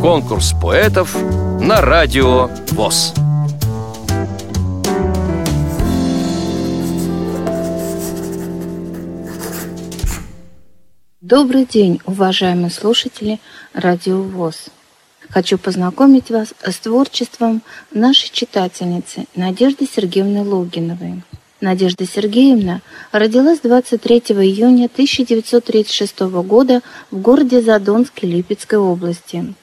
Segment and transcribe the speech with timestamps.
[0.00, 1.14] Конкурс поэтов
[1.60, 3.14] на радио ВОЗ.
[11.20, 13.38] Добрый день, уважаемые слушатели
[13.72, 14.70] Радио ВОЗ.
[15.28, 17.62] Хочу познакомить вас с творчеством
[17.92, 21.22] нашей читательницы Надежды Сергеевны Логиновой.
[21.60, 22.80] Надежда Сергеевна
[23.12, 29.54] родилась 23 июня 1936 года в городе Задонске Липецкой области.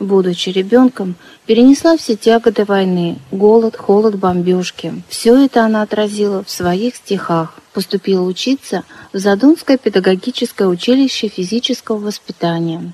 [0.00, 1.14] Будучи ребенком,
[1.46, 5.00] перенесла все тяготы войны, голод, холод, бомбежки.
[5.08, 7.56] Все это она отразила в своих стихах.
[7.72, 8.82] Поступила учиться
[9.12, 12.92] в Задонское педагогическое училище физического воспитания.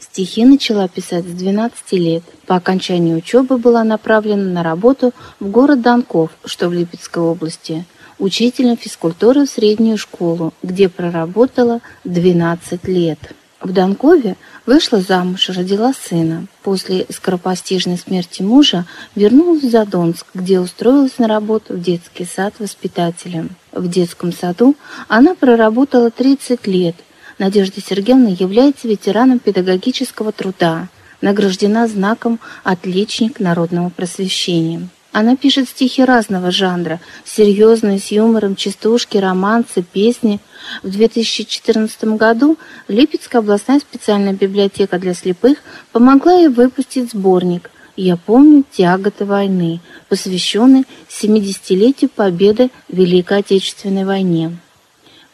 [0.00, 2.24] Стихи начала писать с 12 лет.
[2.46, 7.84] По окончании учебы была направлена на работу в город Донков, что в Липецкой области,
[8.20, 13.18] учителем физкультуры в среднюю школу, где проработала 12 лет.
[13.60, 16.46] В Донкове вышла замуж, родила сына.
[16.62, 23.50] После скоропостижной смерти мужа вернулась в Задонск, где устроилась на работу в детский сад воспитателем.
[23.72, 24.76] В детском саду
[25.08, 26.96] она проработала 30 лет–
[27.40, 30.88] Надежда Сергеевна является ветераном педагогического труда,
[31.22, 34.90] награждена знаком «Отличник народного просвещения».
[35.12, 40.38] Она пишет стихи разного жанра, серьезные, с юмором, частушки, романсы, песни.
[40.84, 45.58] В 2014 году Липецкая областная специальная библиотека для слепых
[45.90, 54.56] помогла ей выпустить сборник «Я помню тяготы войны», посвященный 70-летию победы в Великой Отечественной войне.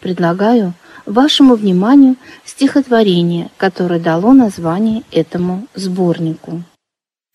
[0.01, 0.73] Предлагаю
[1.05, 2.17] вашему вниманию
[2.47, 6.63] стихотворение, которое дало название этому сборнику.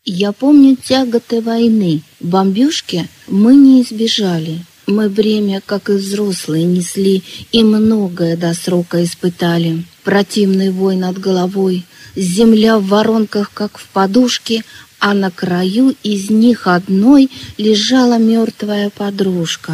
[0.03, 4.65] Я помню тяготы войны, бомбежки мы не избежали.
[4.87, 7.21] Мы время, как и взрослые, несли
[7.51, 9.85] и многое до срока испытали.
[10.03, 11.85] Противный вой над головой,
[12.15, 14.63] земля в воронках, как в подушке,
[14.97, 17.29] а на краю из них одной
[17.59, 19.73] лежала мертвая подружка.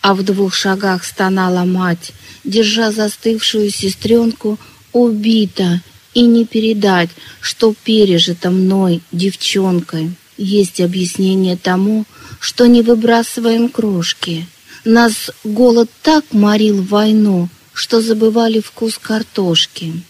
[0.00, 2.12] А в двух шагах стонала мать,
[2.42, 4.58] держа застывшую сестренку,
[4.92, 5.82] убита,
[6.14, 7.10] и не передать,
[7.40, 10.12] что пережито мной, девчонкой.
[10.36, 12.04] Есть объяснение тому,
[12.40, 14.46] что не выбрасываем крошки.
[14.84, 20.02] Нас голод так морил в войну, что забывали вкус картошки.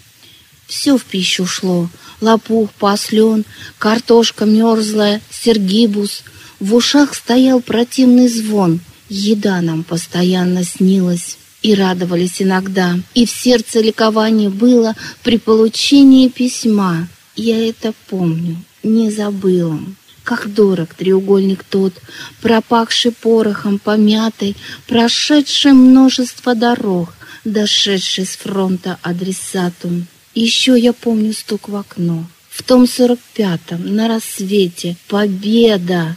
[0.66, 1.88] Все в пищу шло,
[2.20, 3.44] лопух, послен,
[3.78, 6.22] картошка мерзлая, сергибус.
[6.60, 13.80] В ушах стоял противный звон, еда нам постоянно снилась и радовались иногда, и в сердце
[13.80, 17.08] ликование было при получении письма.
[17.34, 19.78] Я это помню, не забыла.
[20.22, 21.94] Как дорог треугольник тот,
[22.42, 27.14] пропахший порохом, помятый, прошедший множество дорог,
[27.44, 29.90] дошедший с фронта адресату.
[30.34, 32.26] Еще я помню стук в окно.
[32.50, 36.16] В том сорок пятом, на рассвете, победа!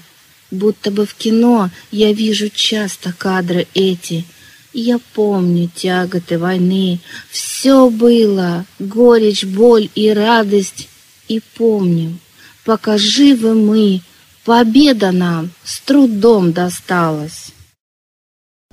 [0.49, 4.25] Будто бы в кино я вижу часто кадры эти—
[4.73, 6.99] я помню тяготы войны,
[7.29, 10.87] все было, горечь, боль и радость.
[11.27, 12.17] И помню,
[12.65, 14.01] пока живы мы,
[14.45, 17.51] победа нам с трудом досталась.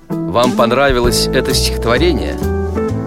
[0.09, 2.39] Вам понравилось это стихотворение?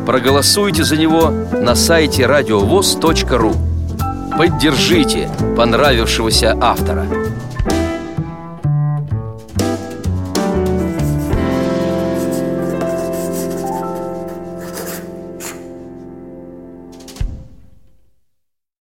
[0.05, 3.53] Проголосуйте за него на сайте радиовоз.ру
[4.37, 7.05] Поддержите понравившегося автора